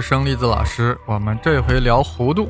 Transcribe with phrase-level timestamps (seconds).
[0.00, 0.98] 生栗子老师。
[1.06, 2.48] 我们这回聊弧度。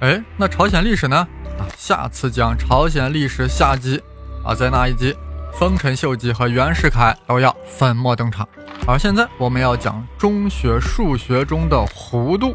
[0.00, 1.16] 哎，那朝鲜历史呢？
[1.58, 4.02] 啊，下次讲朝鲜历史下集。
[4.44, 5.16] 啊，在那一集，
[5.58, 8.46] 丰臣秀吉和袁世凯都要粉墨登场。
[8.86, 12.54] 而现在我们要讲中学数学中的弧度。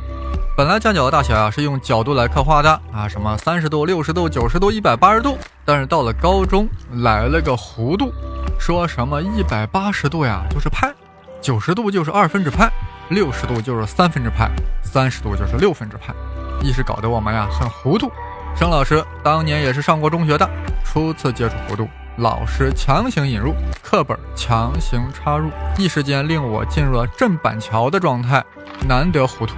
[0.56, 5.38] 本来夹角的大小呀是用角度来刻画的啊，什么三十度、六十度、九十度、一百八十度。
[5.66, 8.14] 但是到了高中来了个弧度，
[8.60, 10.94] 说什么一百八十度呀就是派，
[11.42, 12.72] 九十度就是二分之派。
[13.12, 14.50] 六十度就是三分之派，
[14.82, 16.14] 三十度就是六分之派，
[16.62, 18.10] 一时搞得我们呀很糊涂。
[18.56, 20.50] 沈老师当年也是上过中学的，
[20.86, 23.54] 初次接触弧度，老师强行引入，
[23.84, 28.42] 课本强行插入，一时间令我进入了镇板桥的状态，
[28.88, 29.56] 难得糊涂。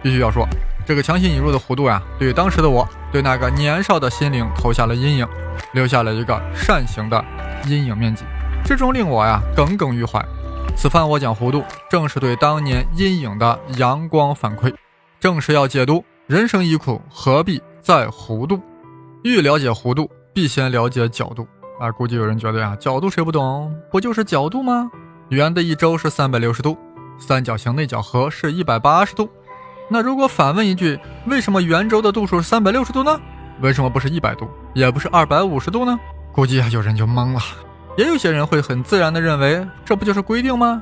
[0.00, 0.46] 必须要说，
[0.86, 5.26] 这个强行引入的弧度呀，对当时的我，对那个年少的心灵投下了阴影，
[5.72, 7.24] 留下了一个扇形的
[7.66, 8.22] 阴影面积，
[8.64, 10.24] 这终令我呀耿耿于怀。
[10.78, 14.72] 此番我讲弧度，正是对当年阴影的阳光反馈。
[15.18, 18.62] 正是要解读人生已苦，何必在弧度？
[19.24, 21.48] 欲了解弧度，必先了解角度。
[21.80, 23.74] 啊，估计有人觉得呀，角度谁不懂？
[23.90, 24.88] 不就是角度吗？
[25.30, 26.78] 圆的一周是三百六十度，
[27.18, 29.28] 三角形内角和是一百八十度。
[29.90, 33.20] 那如果反问一句，为什么圆周的度数是三百六十度呢？
[33.60, 35.98] 为什么不是一百度，也不是二百五十度呢？
[36.30, 37.40] 估计啊，有人就懵了。
[37.98, 40.80] 也有些人会很自然地认为，这不就是规定吗？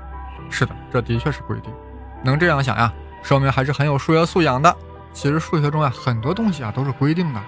[0.50, 1.72] 是的，这的确是规定。
[2.22, 4.76] 能这样想呀，说明还是很有数学素养的。
[5.14, 7.40] 其实数学中啊，很多东西啊都是规定的，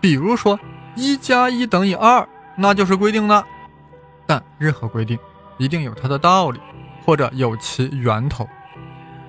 [0.00, 0.56] 比如说
[0.94, 2.24] 一加一等于二，
[2.56, 3.44] 那就是规定的。
[4.26, 5.18] 但任何规定
[5.58, 6.60] 一定有它的道理，
[7.04, 8.48] 或者有其源头。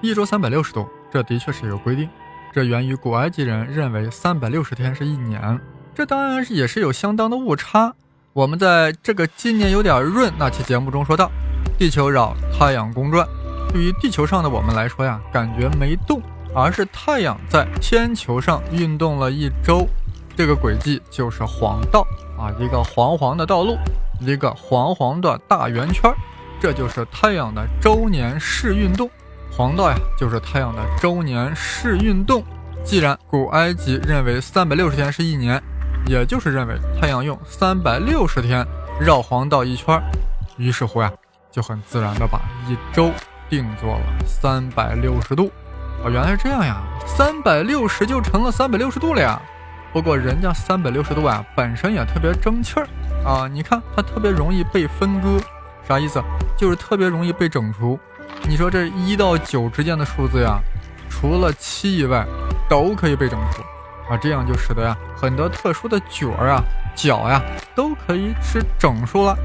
[0.02, 2.08] 一周三百六十度，这的确是一个规定。
[2.54, 5.60] 这源于古埃及人认为三百六十天是一年，
[5.96, 7.96] 这当然也是有相当的误差。
[8.38, 11.32] 我们在这个今年有点闰那期节目中说到，
[11.76, 13.28] 地球绕太阳公转，
[13.74, 16.22] 对于地球上的我们来说呀，感觉没动，
[16.54, 19.88] 而是太阳在天球上运动了一周，
[20.36, 22.06] 这个轨迹就是黄道
[22.38, 23.76] 啊，一个黄黄的道路，
[24.20, 26.14] 一个黄黄的大圆圈，
[26.62, 29.10] 这就是太阳的周年视运动。
[29.52, 32.44] 黄道呀，就是太阳的周年视运动。
[32.84, 35.60] 既然古埃及认为三百六十天是一年。
[36.08, 38.66] 也就是认为太阳用三百六十天
[39.00, 40.02] 绕黄道一圈，
[40.58, 41.12] 于是乎呀，
[41.52, 43.12] 就很自然的把一周
[43.50, 45.52] 定做了三百六十度。
[46.04, 49.40] 哦，原来是这样呀，三百六十就成了三百六十度了呀。
[49.92, 52.88] 不过人家三百六十度啊，本身也特别争气儿
[53.26, 53.48] 啊。
[53.48, 55.40] 你看它特别容易被分割，
[55.88, 56.24] 啥意思？
[56.56, 58.00] 就是特别容易被整除。
[58.48, 60.60] 你说这一到九之间的数字呀，
[61.10, 62.26] 除了七以外，
[62.70, 63.62] 都可以被整除。
[64.10, 66.64] 啊，这样就使得呀，很多特殊的角儿啊、
[66.96, 67.42] 角呀，
[67.76, 69.38] 都可以是整数了。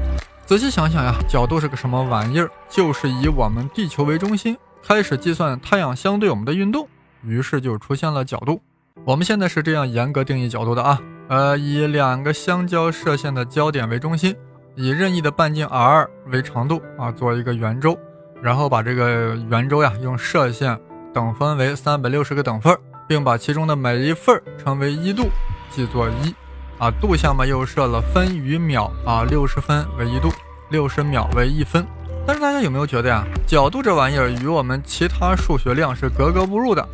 [0.45, 2.49] 仔细想想呀，角度是个什么玩意儿？
[2.69, 6.87] 就是以我们地球为中心，开始计算太阳相对我们的运动，
[7.23, 8.61] 于是就出现了角度。
[9.05, 14.35] 我们现在是这样严格定义角度的啊，呃，以两个相交射线的交点为中心，
[14.75, 17.97] 以任意的半径 r 为长度啊，做一个圆周，
[18.41, 20.79] 然后把这个圆周呀用射线
[21.13, 22.77] 等分为三百六十个等份。
[23.07, 25.29] 并把其中的每一份称为一度，
[25.69, 26.33] 记作一，
[26.77, 30.31] 啊，度下面又设了分与秒，啊，六十分为一度，
[30.69, 31.85] 六十秒为一分。
[32.25, 36.87] 但是大家有没有觉得呀，角度这玩意儿与我们其他数学量是格格不入的？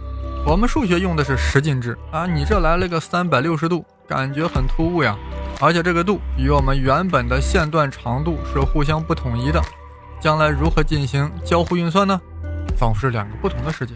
[0.46, 5.16] 我们数学用的是十进制啊，你这来了个三百六十度，感觉很突兀呀。
[5.62, 9.62] 而且这个度与我们原本的线段长度是互相不统一的，
[10.20, 12.20] 将来如何进行交互运算呢？
[12.78, 13.94] 仿佛是两个不同的世界。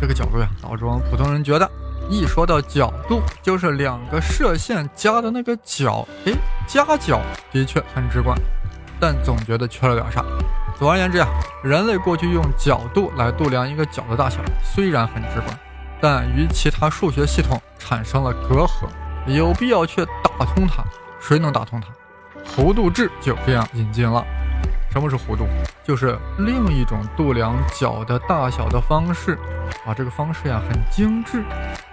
[0.00, 1.70] 这个角度呀，导致我们普通人觉得，
[2.08, 6.06] 一说到角度，就是两个射线夹的那个角。
[6.24, 6.32] 哎，
[6.66, 7.20] 夹角
[7.52, 8.34] 的确很直观，
[8.98, 10.24] 但总觉得缺了点啥。
[10.78, 11.28] 总而言之呀，
[11.62, 15.60] 人类过去用角度来度量一个角的大小，虽然很直观，
[16.00, 18.88] 但与其他数学系统产生了隔阂，
[19.26, 20.82] 有必要去打通它。
[21.20, 21.88] 谁能打通它？
[22.56, 24.24] 弧度制就这样引进了。
[24.90, 25.46] 什么是弧度？
[25.84, 29.38] 就是另一种度量角的大小的方式
[29.86, 29.94] 啊。
[29.94, 31.44] 这个方式呀很精致。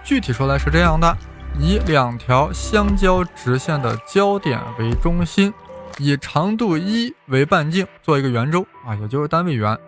[0.02, 1.16] 具体说来是这样的：
[1.58, 5.54] 以两条相交直线的交点为中心，
[5.98, 9.78] 以长度一为半径，做一个圆周啊，也就是单位圆。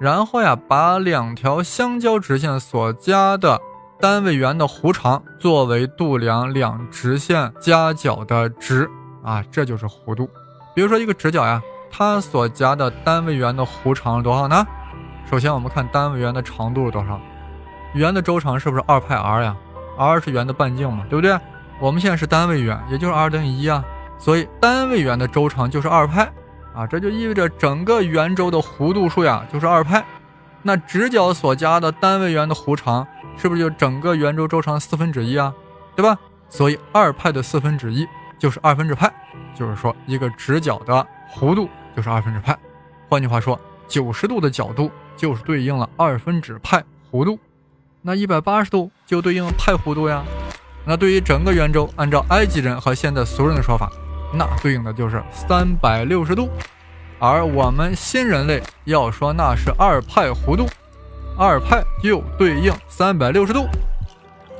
[0.00, 3.60] 然后呀，把两条相交直线所加的
[4.00, 8.90] 单位圆的弧长作为度量两直线夹角的值
[9.22, 10.28] 啊，这就是弧度。
[10.74, 11.62] 比如说一个直角呀，
[11.96, 14.66] 它所夹的单位圆的弧长是多少呢？
[15.30, 17.20] 首先我们看单位圆的长度是多少，
[17.92, 19.56] 圆的周长是不是二派 r 呀
[19.96, 21.38] ？r 是圆的半径嘛，对不对？
[21.78, 23.84] 我们现在是单位圆，也就是 r 等于一啊，
[24.18, 26.28] 所以单位圆的周长就是二派。
[26.74, 30.04] 啊，这就意味着整个圆周的弧度数呀就是二派，
[30.62, 33.06] 那直角所加的单位圆的弧长
[33.36, 35.54] 是不是就整个圆周周长四分之一啊？
[35.94, 36.18] 对吧？
[36.48, 38.04] 所以二派的四分之一
[38.36, 39.08] 就是二分之派，
[39.54, 42.56] 就是说一个直角的弧度就是二分之派。
[43.08, 47.38] 换句话说，九十度的角度就是对应了二分之派弧度，
[48.02, 50.22] 那一百八十度就对应派弧度呀。
[50.84, 53.90] 那对于整个圆周，按照埃及人和现在俗人的说法。
[54.32, 56.48] 那对应的就是三百六十度，
[57.20, 60.66] 而我们新人类要说那是二派弧度，
[61.38, 63.66] 二派又对应三百六十度。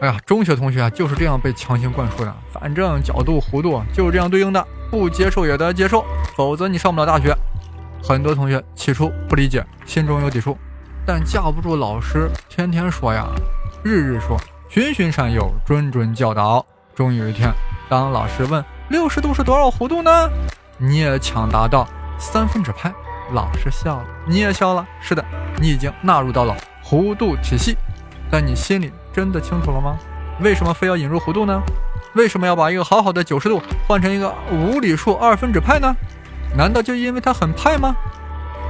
[0.01, 6.05] 哎呀，中学同学啊就是这样被强行灌输的，反正角度弧度就是这样对应的，不接受也得接受，
[6.37, 7.37] 否则你上不了大学。
[8.00, 10.56] 很多同学起初不理解，心中有抵触，
[11.05, 13.26] 但架不住老师天天说呀，
[13.82, 14.38] 日日说，
[14.69, 16.64] 循循善诱，谆谆教导。
[16.94, 17.52] 终于有一天，
[17.88, 18.64] 当老师问。
[18.88, 20.31] 六十度是多少弧度呢？
[20.79, 22.94] 你也抢答道三分之派，
[23.32, 24.87] 老师笑了，你也笑了。
[25.00, 25.25] 是的，
[25.58, 27.76] 你已经纳入到了弧度体系，
[28.31, 29.97] 但你心里真的清楚了吗？
[30.40, 31.61] 为什么非要引入弧度呢？
[32.14, 35.94] 为什么要把一个好好的九十度换成一个无理数二分之派呢？
[36.56, 37.94] 难道就因为它很派吗？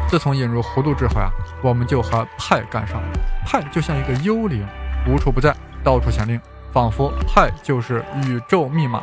[0.08, 1.30] 自从引入弧度之后呀，
[1.62, 3.08] 我们就和派干上了。
[3.46, 4.66] 派就像一个幽灵，
[5.06, 6.40] 无处不在，到处显灵，
[6.72, 9.02] 仿佛派就是宇宙密码。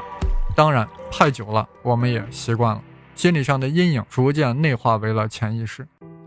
[0.56, 0.88] 当然。
[1.14, 2.82] 派久了，我们也习惯了，
[3.16, 5.86] 心理上的阴影逐渐内化为了潜意识。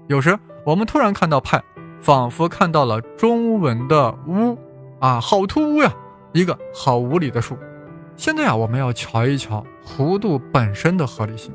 [0.09, 1.63] 有时我们突然看到派，
[2.03, 4.59] 仿佛看到了中文的无
[5.01, 5.91] 啊，好突兀呀，
[6.35, 7.57] 一个好无理的数。
[8.17, 11.53] 现在啊，我们要瞧一瞧弧度本身的合理性，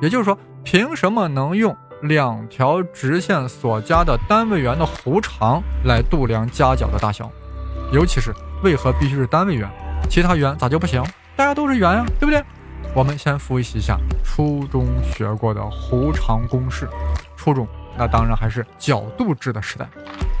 [0.00, 7.30] 也就是说，凭什么能用两条直线所加的单位圆的弧长来度量夹角的大小？
[7.92, 9.68] 尤其是为何必须是单位圆，
[10.08, 11.02] 其他圆咋就不行？
[11.36, 12.42] 大家都是圆呀，对不对？
[12.94, 16.88] 我们先复习一下初中学过的弧长公式。
[17.36, 19.86] 初中那当然还是角度制的时代，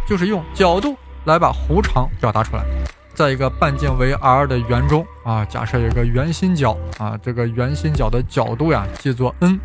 [0.08, 2.64] 就是用角度来把弧长表达出来。
[3.18, 9.58] 在一个半径为 r 的圆中啊，假设有个圆心角啊，这个圆心角的角度呀记作 n，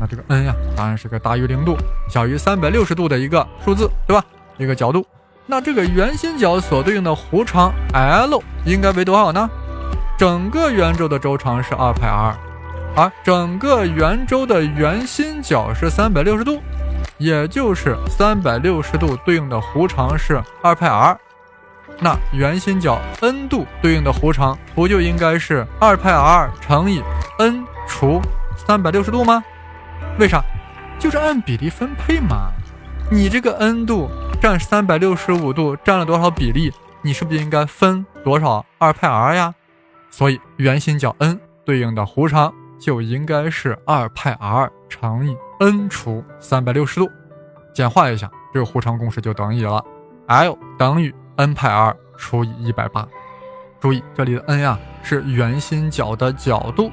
[0.00, 1.76] 那这个 n 呀当然是个大于零度、
[2.08, 4.24] 小于三百六十度的一个数字，对吧？
[4.56, 5.06] 一个角度，
[5.44, 9.46] 那这个圆心角所对应的弧长 l 应该为多少呢？
[10.16, 12.34] 整个圆周的周长是二派 r，
[12.96, 16.62] 而整个圆周的圆心角是三百六十度，
[17.18, 21.14] 也就是三百六十度对应的弧长是二派 r，
[21.98, 27.02] 那圆心角 n 度对应的弧长不就应该是二派 r 乘以
[27.38, 28.20] n 除
[28.56, 29.42] 三百六十度吗？
[30.18, 30.42] 为啥？
[30.98, 32.50] 就是按比例分配嘛。
[33.10, 34.10] 你这个 n 度
[34.40, 36.72] 占三百六十五度占了多少比例？
[37.02, 39.54] 你是不是应该分多少二派 r 呀？
[40.10, 47.10] 所以圆心角 n 对应的弧长就应该是二派 r 乘以 n 除三百六十度，
[47.74, 49.82] 简化一下，这个弧长公式就等于了
[50.26, 53.06] L 等于 n 派 r 除以一百八。
[53.78, 56.90] 注意这里的 n 呀是圆心角的角度。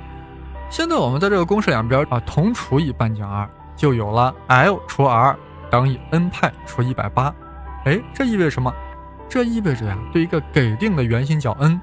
[0.70, 5.36] 现在我们在这个公式两边啊同除以半径 r，就有了 L 除 r
[5.70, 7.34] 等于 n 派除一百八。
[7.86, 8.74] 哎，这意味着什么？
[9.30, 11.80] 这意味着呀，对一个给定的圆心角 n。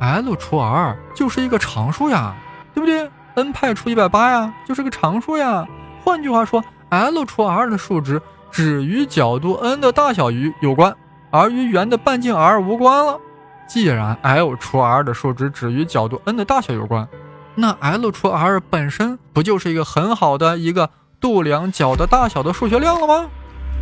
[0.00, 2.34] L 除 r 就是一个常数呀，
[2.74, 5.66] 对不对？n 派除一百八呀，就是个常数呀。
[6.04, 10.94] 换句话说，L 除 r 的数值只与角度 n 的大小与有关，
[11.32, 13.18] 而与圆的半径 r 无关了。
[13.66, 17.08] 既然 L 除 r 的数值只与角度 n 的大小有关，
[17.54, 23.28] 那 L 除 r 本身不就是一个很好的一个度量角的大小的数学量了吗？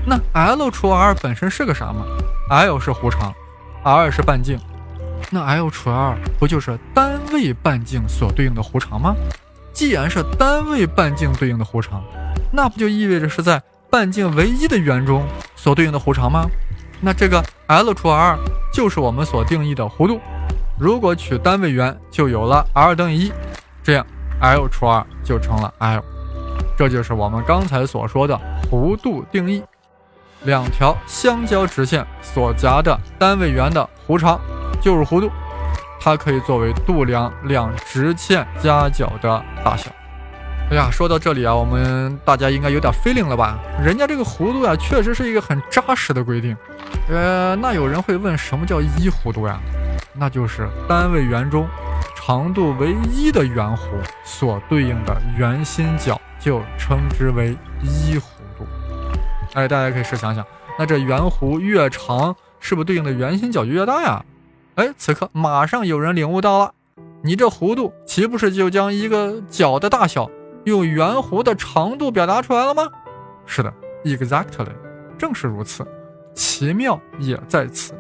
[0.07, 2.05] 那 L 除 r 本身是个啥吗
[2.49, 3.35] ？L 是弧长
[3.83, 4.59] ，r 是半径。
[5.31, 9.15] 那 L 除 r 不就是单位半径所对应的弧长吗？
[9.73, 12.03] 既然是单位半径对应的弧长，
[12.53, 15.27] 那不就意味着是在半径唯一的圆中
[15.57, 16.47] 所对应的弧长吗？
[17.01, 18.39] 那这个 L 除 r
[18.73, 20.21] 就是我们所定义的弧度。
[20.79, 23.33] 如果取单位圆，就有了 r 等于一，
[23.83, 24.07] 这样
[24.41, 26.03] L 除 r 就成了 L。
[26.77, 28.39] 这就是我们刚才所说的
[28.71, 29.63] 弧度定义：
[30.45, 34.41] 两条相交直线所夹的单位圆的弧长。
[34.83, 35.31] 就是弧度，
[36.01, 39.91] 它可以作为度量两直线夹角的大小。
[40.71, 43.59] 哎呀，说到这里啊，我们大家应该有点 feeling 了吧？
[43.83, 46.57] 人家这个弧度啊，确实是一个很扎实的规定。
[47.09, 49.59] 呃，那有人会问，什么叫一弧度呀？
[50.15, 51.67] 那就是单位圆中
[52.15, 53.79] 长度为一的圆弧
[54.23, 58.23] 所对应的圆心角，就称之为一弧
[58.57, 58.65] 度。
[59.55, 60.47] 哎，大家可以试想想，
[60.79, 64.25] 那这圆弧越长，是不是对应的圆心角就越大呀？
[64.77, 66.73] 哎，此刻马上有人领悟到了，
[67.25, 70.31] 你这弧度岂不是就将一个角的大小？
[70.65, 72.89] 用圆弧的长度表达出来了吗？
[73.47, 73.73] 是的
[74.05, 74.69] ，exactly，
[75.19, 75.87] 正是如此。
[76.35, 77.95] 奇妙也在此。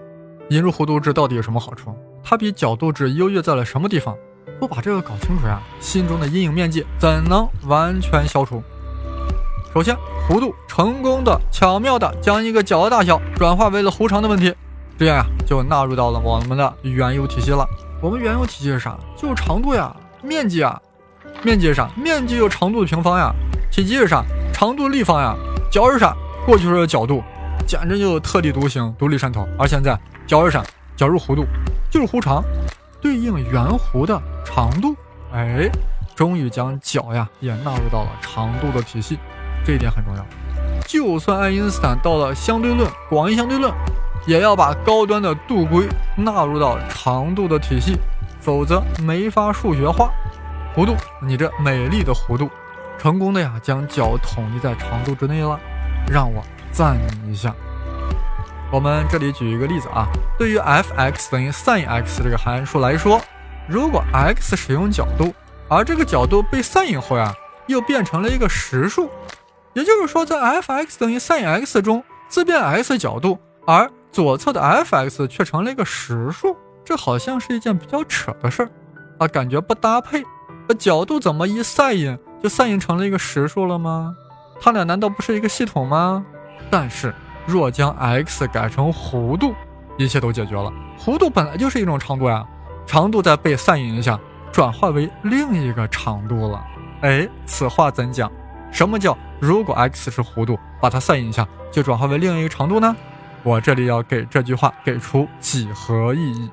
[0.50, 1.95] 引入弧度制到底有什么好处？
[2.23, 4.17] 它比角度制优越在了什么地方？
[4.59, 8.62] 不把这个搞清楚呀，心中的阴影面积怎能完全消除？
[9.73, 9.97] 首先，
[10.29, 14.55] 弧度成功的、巧妙的将一个角的大小转化为了弧长的问题，
[14.99, 17.67] 这样呀，就纳入到了我们的原有体系了。
[18.02, 18.99] 我们原有体系是啥？
[19.17, 20.81] 就是长度呀，面积啊。
[21.42, 21.88] 面积是啥？
[21.97, 23.32] 面积有长度的平方呀。
[23.70, 24.23] 体积是啥？
[24.52, 25.35] 长度立方呀。
[25.70, 26.14] 角是啥？
[26.44, 27.23] 过去说的角度，
[27.66, 29.47] 简直就特立独行、独立山头。
[29.59, 30.62] 而现在，角是啥？
[30.97, 31.47] 角是弧度，
[31.90, 32.42] 就是弧长，
[33.00, 34.94] 对应圆弧的长度。
[35.32, 35.70] 哎，
[36.14, 39.18] 终于将角呀也纳入到了长度的体系，
[39.64, 40.26] 这一点很重要。
[40.87, 43.73] 就算爱因斯坦到了相对论、广义相对论，
[44.26, 47.97] 也要把高端的度规纳入到长度的体系，
[48.40, 50.11] 否则没法数学化。
[50.74, 52.50] 弧度，你这美丽的弧度，
[52.98, 55.58] 成功的呀，将角统一在长度之内了。
[56.10, 57.54] 让我赞你一下。
[58.72, 60.06] 我们这里举一个例子啊，
[60.38, 63.20] 对于 f(x) 等于 sin(x) 这个函数来说，
[63.68, 65.34] 如果 x 使用角度，
[65.68, 67.34] 而这个角度被 sin 后呀，
[67.66, 69.10] 又变成了一个实数，
[69.72, 78.70] 也就是说，在 f(x) 等于 sin(x) 中，自变 x 角度，而左侧的 f(x) 却成了一个实数，这好像是一件比较扯的事儿
[79.18, 80.24] 啊，感觉不搭配。
[80.74, 84.14] 角度怎么一 sin 就 sin 成了一个实数了吗？
[84.60, 86.24] 它俩难道不是一个系统吗？
[86.70, 87.14] 但是
[87.46, 89.54] 若将 x 改成弧度，
[89.96, 90.72] 一切都解决了。
[90.98, 92.44] 弧度本来就是一种长度呀，
[92.86, 94.18] 长度在被 sin 一下
[94.52, 96.62] 转化为另一个长度了。
[97.00, 98.30] 哎，此话怎讲？
[98.70, 102.94] 什么叫如果 x 是弧度，把它 sin 一下就转化为另一个长度呢？
[103.42, 106.50] 我这里要给这句话给出几何意义。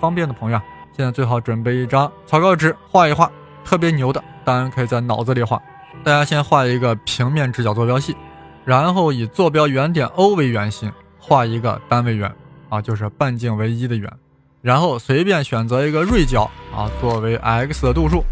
[0.00, 0.60] 方便的朋友，
[0.96, 3.30] 现在最好准备一张草稿纸，画一画。
[3.64, 5.60] 特别牛的，当然可以在脑子里画。
[6.02, 8.16] 大家先画一个平面直角坐标系，
[8.64, 12.32] 然后以坐标原点 O 为圆心，画一个单位圆，
[12.68, 14.10] 啊，就是半径为一的圆。
[14.62, 18.24] 然后随便选择一个锐角，啊，作为 x 的度数。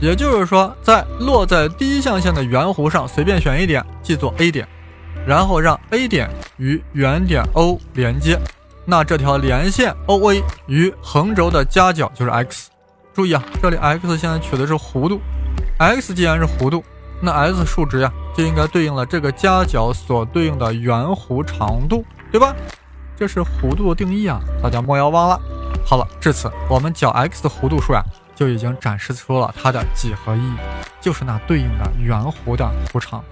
[0.00, 4.66] 也就是说，在落在第一象限的圆弧上随便选一点，记作 A 点，
[5.26, 8.38] 然后让 A 点与原点 O 连接，
[8.84, 12.70] 那这条连线 OA 与横轴的夹角就是 x。
[13.18, 15.20] 注意啊，这里 x 现在取的是弧度
[15.76, 16.84] ，x 既然是弧度，
[17.20, 22.54] 那 s 数值呀就应该对应了这个夹角所对应的圆弧长度，对吧？
[23.16, 25.40] 这是弧度的定义啊，大家莫要忘了。
[25.84, 28.00] 好了，至此我们角 x 的弧度数呀
[28.36, 30.54] 就已经展示出了它的几何意义，
[31.00, 33.24] 就是那对应的圆弧的弧长。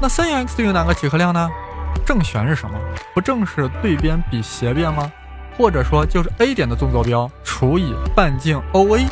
[0.00, 1.48] 那 sin x 对应哪个几何量呢？
[2.04, 2.76] 正弦是什么？
[3.14, 5.12] 不正是对边比斜边吗？
[5.62, 9.06] 或者说就是 A 点的纵坐标除以半径 OA，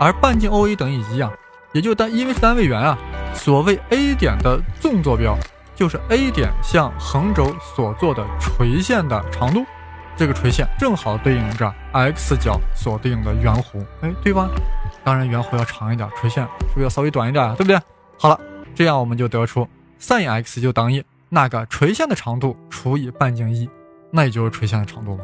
[0.00, 1.30] 而半径 OA 等于一啊，
[1.72, 2.98] 也就单因为是单位圆啊。
[3.32, 5.38] 所谓 A 点的纵坐标
[5.76, 9.64] 就是 A 点向横轴所做的垂线的长度，
[10.16, 14.48] 这个垂线正好对应着 x 角所对应的圆弧，哎，对吧？
[15.04, 17.54] 当然圆弧要长一点，垂线是不是要稍微短一点啊？
[17.56, 17.80] 对不对？
[18.18, 18.36] 好了，
[18.74, 19.68] 这样我们就得出
[20.00, 23.70] sin x 就等于那个垂线的长度除以半径一，
[24.10, 25.22] 那也就是垂线的长度嘛。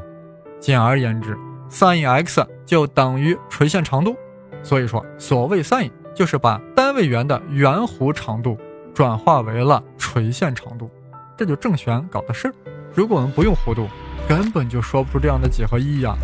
[0.63, 1.37] 简而言之
[1.69, 4.17] ，sin x 就等于垂线长度。
[4.63, 8.57] 所以说，所谓 sin 就是把单位圆的圆弧长度
[8.95, 10.89] 转化为了垂线长度，
[11.37, 12.55] 这就正弦搞的事儿。
[12.95, 13.89] 如果我们不用弧度，
[14.29, 16.17] 根本就说不出这样的几何意义啊！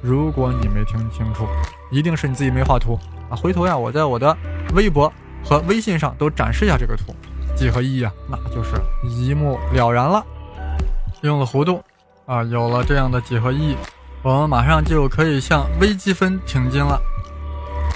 [0.00, 1.46] 如果你没听清楚，
[1.90, 3.36] 一定是你自己没画图啊！
[3.36, 4.34] 回头呀，我在我的
[4.74, 5.12] 微博
[5.44, 7.14] 和微信上都展示一下这个图，
[7.54, 10.24] 几何意义啊，那就是一目了然了。
[11.20, 11.82] 用了弧度。
[12.26, 13.76] 啊，有了这样的几何意义，
[14.22, 17.00] 我们马上就可以向微积分挺进了。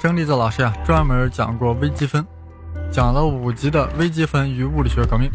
[0.01, 2.25] 生粒子老师呀，专门讲过微积分，
[2.93, 5.29] 讲了五集的微积分与物理学革命。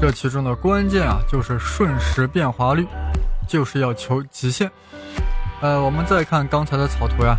[0.00, 2.84] 这其中的关键啊，就是瞬时变化率，
[3.46, 4.68] 就是要求极限。
[5.60, 7.36] 呃，我们再看刚才的草图呀，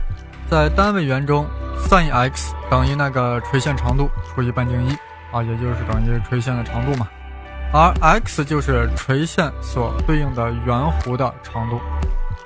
[0.50, 1.46] 在单位圆中
[1.90, 4.92] ，sin x 等于那个垂线长度除以半径一
[5.34, 7.06] 啊，也就是等于垂线的长度嘛。
[7.76, 11.78] 而 x 就是垂线所对应的圆弧的长度，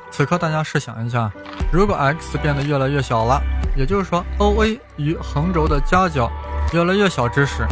[0.09, 1.31] 此刻大家试想一下，
[1.71, 3.39] 如果 x 变得越来越小了，
[3.77, 6.31] 也就是说 OA 与横轴的夹角
[6.73, 7.63] 越来越小之时，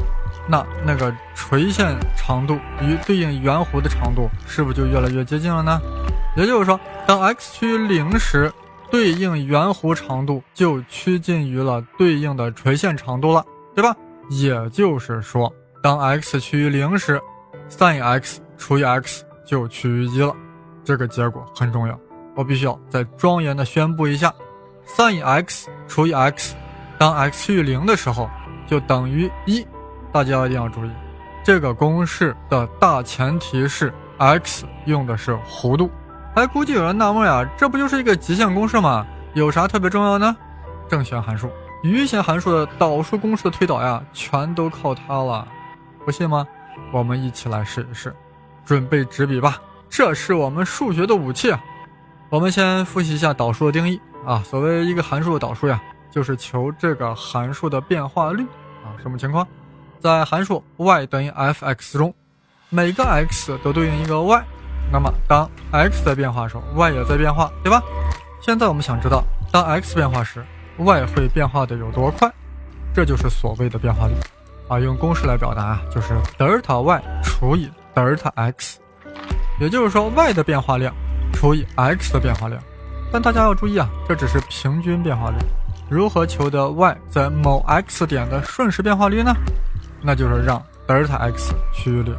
[0.48, 5.82] 那那个垂线长度与对应圆弧的长度是不是就越来越接近了呢？
[6.36, 8.54] 也就是说，当 x 趋于零时，
[8.92, 13.96] 对应圆弧长度就趋近于了对应的垂线长度了，对吧？
[14.30, 17.20] 也就是说，当 x 趋于零时
[17.70, 20.34] ，sin x 除以 x 就趋于一了。
[20.84, 22.00] 这个结果很重要，
[22.36, 24.34] 我必须要再庄严的宣布一下
[24.86, 26.56] ：sin x 除以 x，
[26.98, 28.30] 当 x 趋于零的时候
[28.66, 29.66] 就等于一。
[30.12, 30.92] 大家一定要注意，
[31.44, 35.92] 这个公式的大前提是 x 用的是弧度。
[36.34, 39.06] 还估计有人纳闷呀，这不就是一个极限公式吗？
[39.34, 40.36] 有啥特别重要呢？
[40.88, 41.50] 正弦函数、
[41.84, 45.48] 余弦函数的导数公式的推导呀，全都靠它了。
[46.06, 46.48] 不信吗？
[46.92, 48.14] 我们一起来试一试。
[48.66, 49.62] 准备纸笔吧。
[49.90, 51.54] 这是我们数学的武器！
[52.30, 54.44] 我们先复习一下导数的定义啊。
[54.46, 55.82] 所谓一个函数的导数呀，
[56.12, 58.44] 就是求这个函数的变化率
[58.84, 58.92] 啊。
[59.02, 59.48] 什么情况？
[60.00, 62.14] 在函数 y 等于 f(x) 中，
[62.70, 64.44] 每个 x 都对应一个 y。
[64.92, 67.82] 那么当 x 在变化的时候，y 也在变化，对吧？
[68.42, 70.46] 现在我们想知道，当 x 变化时
[70.78, 72.32] ，y 会变化的有多快？
[72.94, 74.14] 这就是所谓的变化率
[74.68, 74.80] 啊。
[74.80, 78.80] 用公式来表达啊，就是德尔塔 y 除以德尔塔 x。
[79.60, 80.94] 也就是说，y 的变化量
[81.34, 82.62] 除以 x 的变化量，
[83.12, 85.38] 但大家要注意啊，这只是平均变化率。
[85.90, 89.34] 如何求得 y 在某 x 点的瞬时变化率呢？
[90.02, 92.16] 那就是让德尔塔 x 趋于零。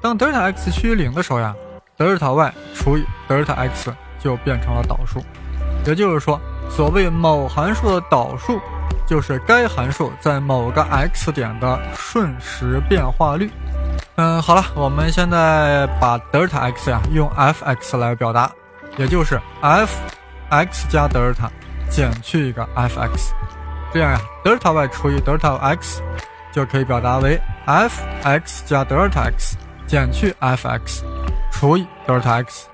[0.00, 1.54] 当德尔塔 x 趋于零的时候呀，
[1.96, 5.20] 德尔塔 y 除以德尔塔 x 就变成了导数。
[5.86, 8.58] 也就是说，所谓某函数的导数，
[9.10, 13.50] 就是该函数在某个 x 点的瞬时变化率。
[14.14, 18.48] 嗯，好了，我们现在把德尔塔 x 呀用 f(x) 来表达，
[18.96, 21.50] 也就是 f(x) 加德尔塔
[21.90, 23.32] 减去一个 f(x)，
[23.92, 26.00] 这样呀，德尔塔 y 除以德尔塔 x
[26.52, 29.56] 就可以表达为 f(x) 加德尔塔 x
[29.88, 31.02] 减去 f(x)
[31.50, 32.68] 除以德尔塔 x。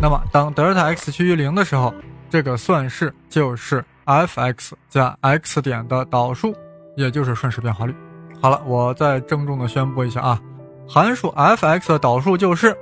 [0.00, 1.92] 那么当德尔塔 x 趋于零的时候，
[2.30, 6.54] 这个算式就是 f(x) 加 x 点的导数，
[6.96, 7.94] 也就是瞬时变化率。
[8.40, 10.40] 好了，我再郑重的宣布一下啊。
[10.88, 12.76] 函数 f(x) 的导数就是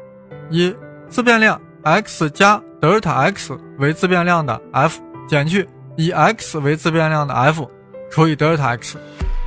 [0.50, 0.74] 以
[1.08, 7.70] 自变量 x 加德尔塔 x 为自变量的 f 减去以 x 为自变量的 f
[8.10, 8.98] 除以德尔塔 x。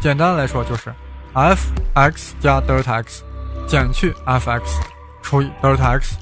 [0.02, 0.92] 简单来说就是
[1.34, 3.24] f(x) 加德尔塔 x
[3.68, 4.82] 减去 f(x)
[5.22, 6.18] 除以德尔塔 x，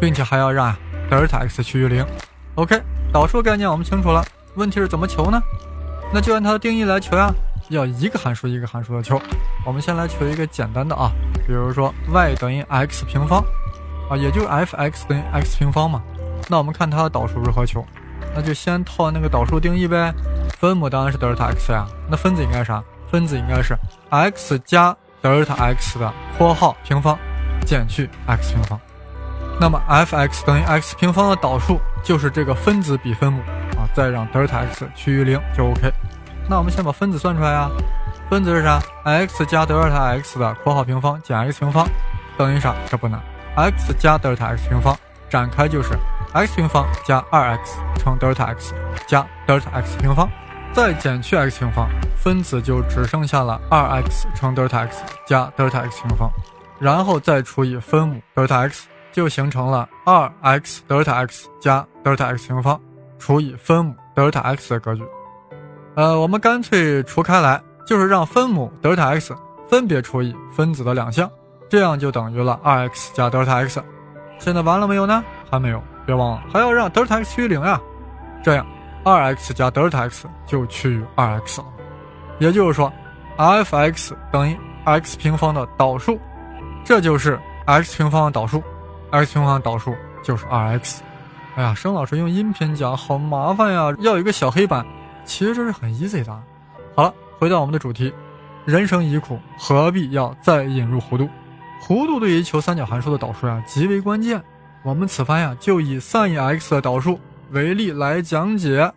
[0.00, 0.74] 并且还要让
[1.08, 2.04] 德尔塔 x 趋于零。
[2.56, 2.78] OK，
[3.12, 4.24] 导数概念我们清楚了，
[4.58, 5.40] 问题是怎么求呢？
[6.12, 7.32] 那就按它的定义来求呀。
[7.68, 9.20] 要一个函数一个函数的求，
[9.64, 11.12] 我们先来求一个简单的啊，
[11.46, 13.44] 比如说 y 等于 x 平方
[14.10, 16.02] 啊，也就是 f(x) 等于 x 平方嘛。
[16.48, 17.84] 那我们看它的导数如何求，
[18.34, 20.12] 那就先套那个导数定义呗。
[20.58, 22.82] 分母当然是德尔塔 x 呀，那分子应该啥？
[23.10, 23.76] 分子应该是
[24.10, 27.18] x 加德尔塔 x 的括号平方
[27.66, 28.80] 减去 x 平方。
[29.60, 33.42] 那么 f(x) 等于 x 平方的导数就是这个分子比分母，
[33.98, 35.92] 再让德尔塔 x 趋于零就 OK。
[36.48, 37.68] 那我们先把分子算出来啊，
[38.30, 41.84] 分子是啥？x 加德尔塔 x 的括号平方减 x 平方
[42.36, 42.76] 等于啥？
[42.88, 43.20] 这不难
[43.56, 44.96] ，x 加德尔塔 x 平方
[45.28, 45.98] 展开就是
[46.32, 47.58] x 平方加 2x
[47.96, 48.72] 乘德尔塔 x
[49.08, 50.30] 加德尔塔 x 平方，
[50.72, 56.30] 再减去 x 平方，分子就只剩下了 2x 乘德尔塔 x 加德尔塔 x 平方，
[56.78, 62.80] 然后再除以分母德尔塔 x，就形成了 2x 德尔塔 x 加德尔塔 x 平方
[63.18, 65.02] 除以分母德尔塔 x 的格局。
[65.94, 69.34] 呃，我们干脆除开来，就是让分母德尔塔 x
[69.68, 71.30] 分别除以分子的两项，
[71.68, 73.82] 这样就等于了 2x 加德尔塔 x。
[74.38, 75.24] 现在完了没有呢？
[75.50, 77.80] 还没有，别忘了还要让德尔塔 x 趋于零呀。
[78.42, 78.64] 这样
[79.04, 81.66] ，2x 加德尔塔 x 就趋于 2x 了。
[82.38, 82.92] 也就是说
[83.36, 86.20] ，f(x) 等于 x 平方的导数，
[86.84, 88.62] 这就是 x 平方的导数
[89.10, 91.00] ，x 平方的导数就是 2x。
[91.58, 94.86] 哎呀，生老师用音频讲好麻烦呀，要一个小黑板。
[95.24, 96.32] 其实这是很 easy 的。
[96.94, 98.14] 好了，回到我们的主题，
[98.64, 101.28] 人生已苦，何必要再引入弧度？
[101.82, 104.40] 弧度对于求三角函数的导数呀极为关键。
[104.84, 107.18] 我们此番呀就以 sin x 的导数
[107.50, 108.88] 为例来讲解。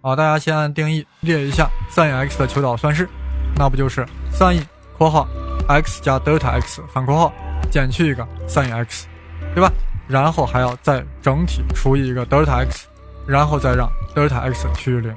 [0.00, 3.08] 好，大家先按定义列一下 sin x 的求导算式，
[3.54, 4.60] 那不就是 sin
[4.98, 5.28] 括号
[5.68, 7.32] x 加德尔塔 x 反括号
[7.70, 9.06] 减去一个 sin x，
[9.54, 9.72] 对吧？
[10.10, 12.88] 然后还要再整体除以一个德尔塔 x，
[13.26, 15.14] 然后再让德尔塔 x 趋于零。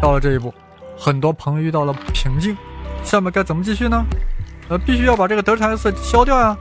[0.00, 0.54] 到了这一步，
[0.96, 2.56] 很多朋友遇到了瓶颈，
[3.02, 4.04] 下面该怎么继续呢？
[4.68, 6.56] 呃，必须要把这个德尔塔 x 消掉呀。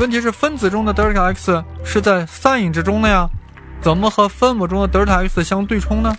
[0.00, 3.28] 问题是分子中的德尔塔 x 是在 sin 之中的呀
[3.80, 6.16] 怎么和分母中的德尔塔 x 相对冲呢？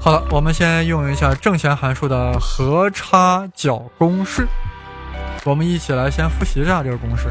[0.00, 4.46] 好了，我们先用一下正弦函数的和差角公式。
[5.44, 7.28] 我们一起来先复习一下这个公式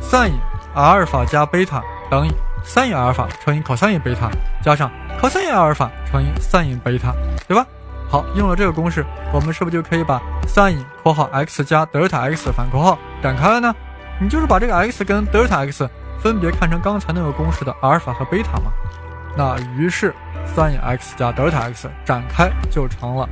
[0.00, 0.32] ：sin
[0.74, 1.82] 阿尔法加贝塔
[2.12, 2.30] 等于
[2.62, 4.28] sin 阿尔法乘以 cos 贝塔
[4.62, 7.14] 加上 cos 阿尔法乘以 sin 贝塔，
[7.48, 7.66] 对吧？
[8.06, 13.74] 好，用了这个公式，我们是不是就可以把 sin 括号 x 加德尔塔 x 反括号展开了呢？
[14.20, 15.88] 你就是把这个 x 跟德尔塔 x
[16.20, 18.70] 分别看成刚才那个公式的阿尔法和贝塔嘛。
[19.34, 20.14] 那于是。
[20.54, 23.26] sin x 加德尔塔 x 展开就成了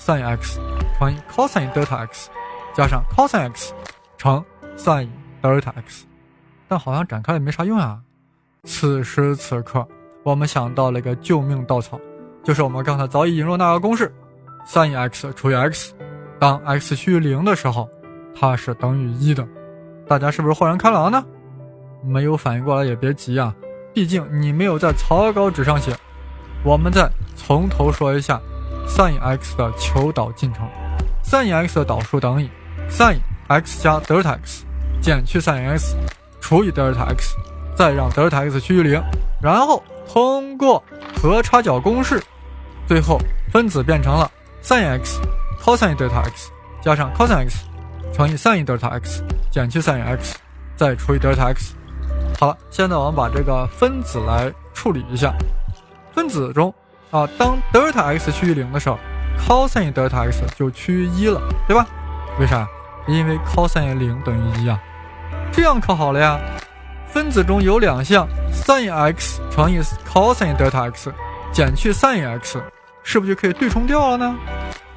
[0.00, 0.58] sin x
[0.98, 2.28] 乘以 cos 德尔塔 x
[2.74, 3.72] 加上 cos x
[4.18, 4.44] 乘
[4.76, 5.08] sin
[5.40, 6.06] 德尔塔 x，
[6.66, 8.00] 但好像展开也没啥用啊。
[8.66, 9.86] 此时此刻，
[10.24, 11.98] 我们想到了一个救命稻草，
[12.42, 14.12] 就是我们刚才早已引入那个公式
[14.68, 15.94] ：sin x 除以 x，
[16.38, 17.88] 当 x 趋于零的时候，
[18.34, 19.46] 它是等于一的。
[20.06, 21.24] 大家是不是豁然开朗呢？
[22.04, 23.54] 没有反应过来也别急啊，
[23.94, 25.96] 毕竟你没有在草稿纸上写。
[26.64, 28.40] 我们再从头说一下
[28.86, 30.68] sin x 的求导进程。
[31.24, 32.48] sin x 的导数等于
[32.90, 33.16] sin
[33.48, 34.64] x 加德尔塔 x
[35.00, 35.96] 减去 sin x
[36.40, 37.36] 除以德尔塔 x，
[37.76, 39.02] 再让德尔塔 x 趋于零，
[39.40, 40.82] 然后通过
[41.20, 42.22] 和差角公式，
[42.86, 43.20] 最后
[43.52, 44.30] 分子变成了
[44.62, 45.20] sin x
[45.62, 47.64] cos 德尔塔 x 加上 cos x
[48.14, 50.38] 乘以 sin 德尔塔 x 减去 sin x
[50.74, 51.74] 再除以德尔塔 x。
[52.38, 55.34] 好了，现在我们把这个分子来处理一下。
[56.14, 56.72] 分子中
[57.10, 58.98] 啊，当德尔塔 x 趋于零的时候
[59.38, 61.86] ，cos 德尔塔 x 就趋于一了，对吧？
[62.38, 62.66] 为啥？
[63.06, 64.80] 因为 cos 零等于一啊。
[65.52, 66.38] 这样可好了呀，
[67.16, 71.10] 分子中有两项 sin x 乘以 cos 德尔塔 x
[71.50, 72.62] 减去 sin x，
[73.02, 74.36] 是不是就可以对冲掉了呢？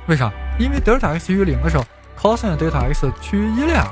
[0.07, 0.29] 为啥？
[0.59, 1.85] 因为德尔塔 x 趋于零的时候
[2.19, 3.87] ，cos 德尔塔 x 趋于一了呀，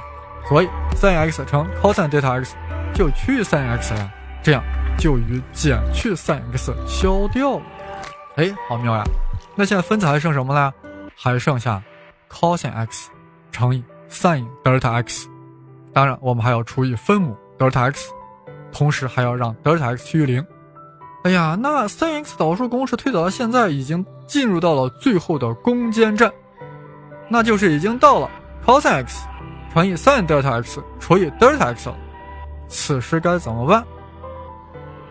[0.49, 2.53] 所以 sin x 乘 cos 德尔塔 x
[2.93, 4.11] 就趋于 sin x 了，
[4.43, 4.61] 这样。
[4.97, 7.65] 就与减去 sin x 消掉了，
[8.35, 9.05] 哎，好妙呀！
[9.55, 10.73] 那现在分子还剩什么了？
[11.15, 11.81] 还剩下
[12.29, 13.09] cos x
[13.53, 15.29] 乘以 sin 德尔塔 x，
[15.93, 18.11] 当然我们还要除以分母德尔塔 x，
[18.71, 20.45] 同时还要让德尔塔 x 趋于零。
[21.23, 26.32] 哎呀，那 sin x 导数公式推导到现在已经进入到了最后的攻坚战，
[27.27, 28.30] 那就是已经到了
[28.65, 29.27] cos x
[29.73, 31.95] 乘以 sin 德尔塔 x 除以德尔塔 x 了。
[32.67, 33.84] 此时该怎么办？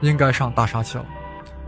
[0.01, 1.05] 应该上大杀器了，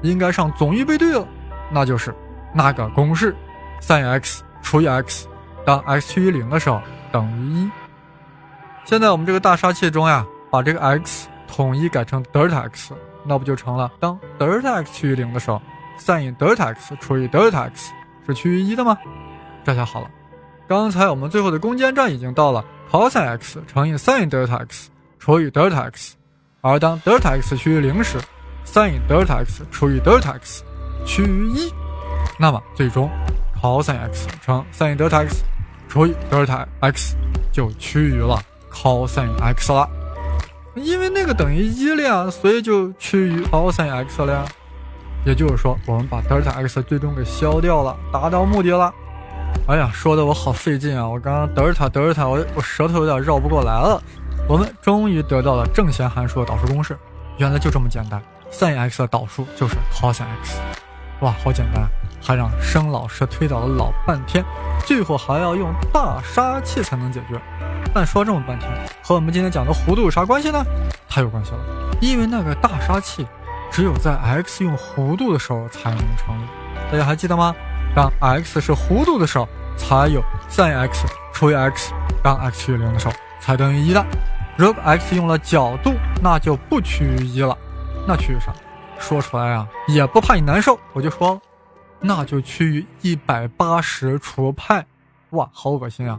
[0.02, 1.26] 应该上总预备队了，
[1.70, 2.14] 那就是
[2.54, 3.34] 那个公式
[3.80, 5.26] ：sin x 除以 x，
[5.64, 7.70] 当 x 趋于零的时候等于一。
[8.84, 15.60] 现在我们这个大杀器中呀，把这个 x 统一改成德尔塔 x，那不就成了当德尔塔 x 趋于零的时候
[15.98, 17.92] ，sin 德尔塔 x 除以德尔塔 x
[18.26, 18.96] 是趋于一的吗？
[19.64, 20.10] 这下好了，
[20.68, 26.14] 刚才我们最后的攻坚战已经到了 cos x 乘以 sin 德尔塔 x 除以德尔塔 x。
[26.60, 28.18] 而当德尔塔 x 趋于零时
[28.64, 30.62] ，sin 德尔塔 x 除以德尔塔 x
[31.04, 31.72] 趋于一，
[32.38, 33.10] 那么最终
[33.60, 35.42] cos x 乘 sin 德尔塔 x
[35.88, 37.16] 除以德尔塔 x
[37.50, 39.88] 就趋于了 cos x 了。
[40.84, 44.44] 因为那个等于一了呀，所以就趋于 cos x 了呀。
[45.26, 48.92] 也就是说，我们把德尔塔 x 最终给消掉了，达到目的了。
[49.66, 51.06] 哎呀，说的我好费劲啊！
[51.06, 54.00] 我刚刚德尔塔德尔塔，我我舌头有点绕不过来了。
[54.48, 56.96] 我们终于得到了正弦函数的导数公式，
[57.36, 60.58] 原来就这么简单，sin x 的导数就是 cos x，
[61.20, 61.86] 哇，好简单，
[62.20, 64.44] 还让生老师推导了老半天，
[64.86, 67.40] 最后还要用大杀器才能解决。
[67.94, 68.70] 但说这么半天，
[69.02, 70.62] 和我们今天讲的弧度有啥关系呢？
[71.08, 71.58] 太有关系了，
[72.00, 73.26] 因为那个大杀器
[73.70, 76.42] 只有在 x 用弧度的时候才能成立，
[76.92, 77.54] 大家还记得吗？
[77.94, 84.04] 当 x 是弧度的时候，才有 sin x 除以 x，当 x 趋于零的时候才等于一的。
[84.56, 87.56] 如果 x 用了角度，那就不趋于一了，
[88.06, 88.52] 那趋于啥？
[88.98, 91.40] 说出来啊，也不怕你难受，我就说，
[92.00, 94.84] 那就趋于一百八十除派。
[95.30, 96.18] 哇，好恶心啊！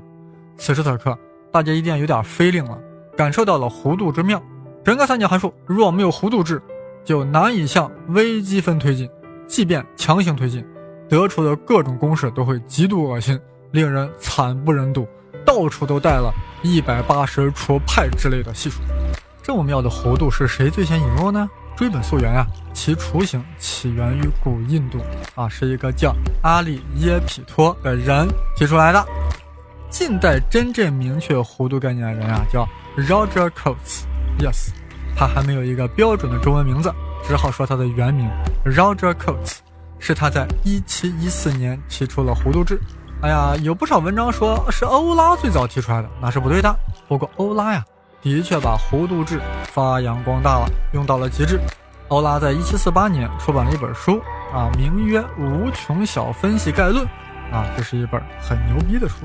[0.57, 1.17] 此时此刻，
[1.51, 2.77] 大家一定有点飞灵了，
[3.17, 4.41] 感受到了弧度之妙。
[4.83, 6.61] 整个三角函数若没有弧度制，
[7.03, 9.09] 就难以向微积分推进。
[9.47, 10.65] 即便强行推进，
[11.09, 13.39] 得出的各种公式都会极度恶心，
[13.71, 15.07] 令人惨不忍睹。
[15.45, 18.81] 到处都带了一百八十除派之类的系数，
[19.41, 21.49] 这么妙的弧度是谁最先引入呢？
[21.79, 24.99] 追本溯源呀，其雏形起源于古印度
[25.33, 29.01] 啊，是一个叫阿里耶匹托的人提出来的。
[29.89, 34.01] 近代真正明确弧度概念的人啊，叫 Roger Coates。
[34.39, 34.71] Yes，
[35.15, 36.93] 他还没有一个标准的中文名字，
[37.25, 38.29] 只好说他的原名
[38.65, 39.59] Roger Coates。
[39.99, 42.77] 是他在一七一四年提出了弧度制。
[43.21, 46.75] 哎呀，有不少文章说是欧拉最早提出来的，那是不对的。
[47.07, 47.85] 不过欧拉呀，
[48.21, 49.39] 的确把弧度制
[49.71, 51.59] 发扬光大了，用到了极致。
[52.09, 54.19] 欧拉在一七四八年出版了一本书
[54.53, 57.05] 啊，名曰《无穷小分析概论》
[57.55, 59.17] 啊，这是一本很牛逼的书。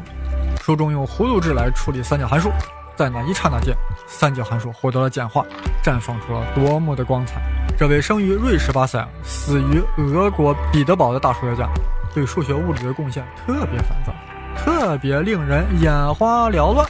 [0.60, 2.50] 书中用弧度制来处理三角函数，
[2.94, 3.74] 在那一刹那间，
[4.06, 5.44] 三角函数获得了简化，
[5.82, 7.40] 绽放出了多么的光彩！
[7.76, 11.68] 这位生于瑞士巴塞尔、死于俄国彼得堡的大数学家，
[12.14, 14.12] 对数学物理的贡献特别繁杂，
[14.56, 16.86] 特别令人眼花缭乱。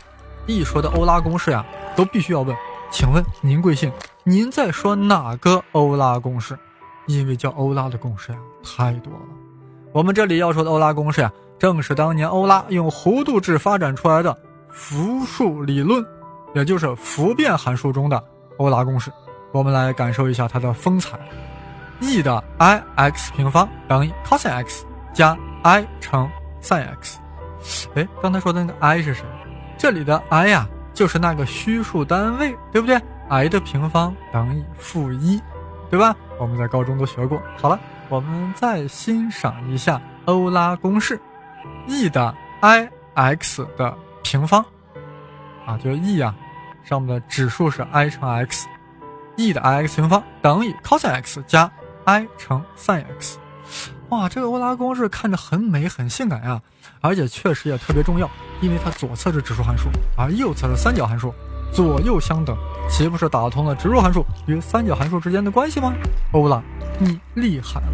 [0.46, 2.56] 一说的欧拉公式呀，都必须要问：
[2.90, 3.90] 请问您贵姓？
[4.22, 6.58] 您在说哪个欧拉公式？
[7.06, 9.20] 因为叫欧拉的公式呀太多了。
[9.92, 14.36] 我们这里要说的欧拉公式呀，正是当年欧拉用弧度制发展出来的
[14.70, 16.04] 复数理论，
[16.54, 18.22] 也就是复变函数中的
[18.56, 19.12] 欧拉公式。
[19.52, 21.18] 我们来感受一下它的风采。
[22.00, 26.28] e 的 i x 平方等于 cos x 加 i 乘
[26.60, 27.18] sin x。
[27.94, 29.24] 哎，刚才说的那个 i 是谁？
[29.78, 35.42] 这里的 i 呀， 就是那个虚数单位，对不对？i 的平方等于负一，
[35.90, 36.14] 对吧？
[36.38, 37.42] 我们在高中都学过。
[37.60, 37.78] 好了，
[38.08, 41.20] 我们再欣赏一下欧拉公式
[41.86, 44.64] ：e 的 i x 的平方
[45.66, 46.34] 啊，就是 e 呀，
[46.84, 48.68] 上面的指数是 i 乘 x。
[49.36, 51.68] e 的 i x 平方等于 cos x 加
[52.04, 53.38] i 乘 sin x，
[54.14, 56.62] 哇，这个欧拉公式看着很美很性感呀，
[57.00, 61.34] 而且确实也特别重要，因为它左侧是指数函数，而右侧是三角函数，
[61.72, 62.56] 左右相等，
[62.88, 65.92] 岂不是打通了指数函数与三角函数之间的关系吗？
[66.30, 66.62] 欧拉，
[66.96, 67.86] 你厉害了！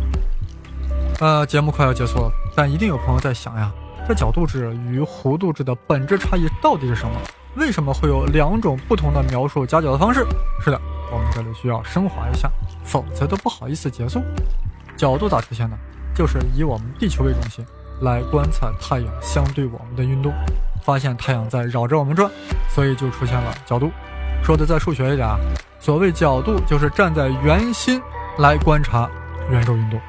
[1.21, 3.73] 呃，节目快要结束了，但一定有朋友在想呀，
[4.07, 7.15] 这角度制与弧度制的本质差异到底是什么？
[7.57, 10.27] 为什么会有两种不同的描述夹角的方式？
[10.63, 10.79] 是的。
[11.11, 12.49] 我们这里需要升华一下，
[12.85, 14.23] 否则都不好意思结束。
[14.97, 15.77] 角度咋出现的？
[16.15, 17.65] 就是以我们地球为中心
[18.03, 20.33] 来观测太阳相对我们的运动，
[20.85, 22.31] 发现太阳在绕着我们转，
[22.69, 23.91] 所以就出现了角度。
[24.43, 25.39] 说的再数学一点啊，
[25.79, 28.01] 所谓角度就是站在圆心
[28.39, 29.09] 来观察
[29.51, 30.01] 圆周运动，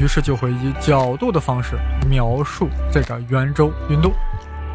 [0.00, 1.76] 于是就会以角度的方式
[2.08, 4.12] 描述这个圆周运动。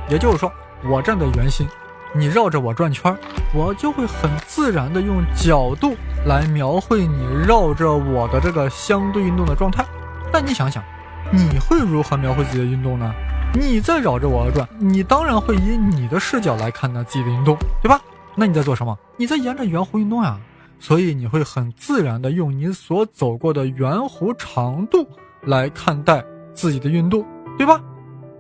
[0.10, 0.52] 也就是说，
[0.90, 1.68] 我站在圆心。
[2.12, 3.16] 你绕着我转圈，
[3.54, 9.86] 我就会很自然的用角度来描绘你绕着我的这个相对运动的状态。
[10.32, 10.84] 那你想想，
[11.32, 13.14] 你会如何描绘自己的运动呢？
[13.54, 18.00] 你在绕着我转，你当然会以你的视角来看待自己的运动，对吧？
[18.36, 18.98] 那你在做什么？
[19.18, 20.40] 你在沿着圆弧运动呀。
[20.82, 25.06] 所以你会很自然的用你所走过的圆弧长度
[25.42, 27.26] 来看待自己的运动，
[27.58, 27.82] 对吧？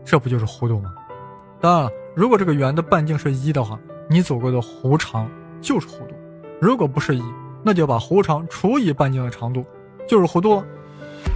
[0.06, 0.94] 这不就是弧度吗？
[1.60, 1.92] 当然了。
[2.16, 3.78] 如果这个圆的半径是一的话，
[4.10, 6.16] 你走过的弧长就是弧度；
[6.62, 7.22] 如果不是一，
[7.62, 9.66] 那就把弧长除以半径的长度，
[10.08, 10.64] 就是弧度。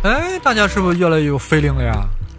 [0.04, 1.94] 哎，大家是不是越来越有 feeling 了呀？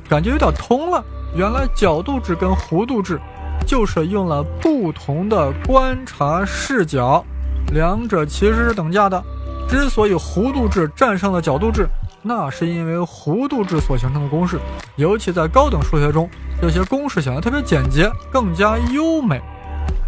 [0.09, 1.03] 感觉有点通了。
[1.35, 3.19] 原来角度制跟弧度制，
[3.67, 7.25] 就是用了不同的观察视角，
[7.73, 9.23] 两者其实是等价的。
[9.69, 11.89] 之所以弧度制战胜了角度制，
[12.23, 14.61] 那是因为弧度制所形成的公式，
[14.97, 16.29] 尤其在高等数学中。
[16.61, 19.43] 这些公式显得特别简洁，更加优美。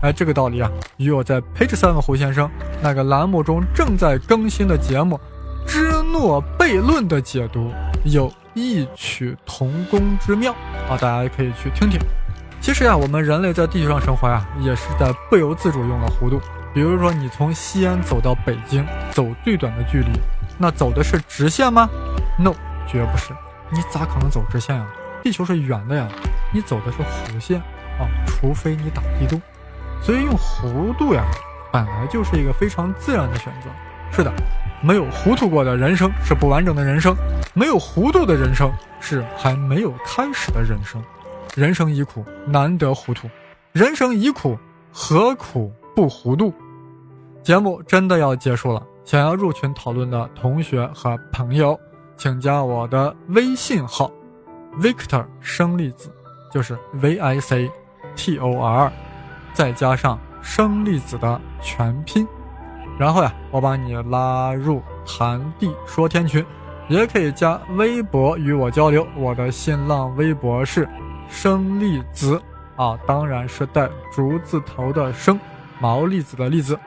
[0.03, 2.49] 哎，这个道理啊，与我在 Page Seven 胡先生
[2.83, 5.17] 那个栏目中正在更新的节目
[5.67, 7.73] 《芝诺悖论》的解读
[8.05, 10.53] 有异曲同工之妙
[10.89, 10.97] 啊！
[10.99, 11.99] 大家可以去听听。
[12.61, 16.41] 其实呀，我们人类在地球上生活呀，也是在不由自主用了弧度。
[16.73, 20.09] 比如说，你从西安走到北京，走最短的距离，
[20.59, 21.89] 那走的是直线吗
[22.39, 22.53] ？No，
[22.87, 23.33] 绝不是。
[23.71, 24.87] 你咋可能走直线呀？
[25.23, 26.09] 地球是圆的呀。
[26.53, 27.59] 你走的是弧线
[27.99, 29.41] 啊，除非你打地洞，
[30.01, 31.25] 所以用弧度呀，
[31.73, 33.69] 本来就是一个非常自然的选择。
[34.13, 34.33] 是的，
[34.81, 37.17] 没有糊涂过的人生是不完整的人生，
[37.55, 41.03] 没有糊涂的人生是还没有开始的人生。
[41.55, 43.29] 人生已苦，难得糊涂；
[43.73, 44.59] 人生已苦，
[44.93, 46.53] 何苦不糊涂？
[47.43, 51.79] 节目真的要结束了，想要入群讨论的同学和朋友，
[52.17, 54.11] 请加我的微信号
[54.81, 56.11] ：Victor 生粒子。
[56.53, 57.71] 就是 V I C
[58.15, 58.91] T O R，
[59.53, 62.27] 再加上生粒子的全拼，
[62.99, 66.45] 然后呀，我把你拉入谈地说天群，
[66.89, 69.07] 也可以加微博与我交流。
[69.17, 70.89] 我的新浪微博是
[71.29, 72.41] 生粒子
[72.77, 75.39] 啊，当然是带竹字头的生，
[75.79, 76.79] 毛粒子的粒子。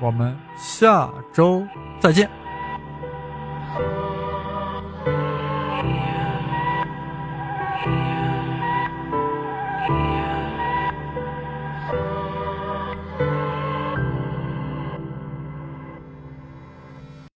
[0.00, 1.66] 我们下周
[1.98, 2.30] 再见。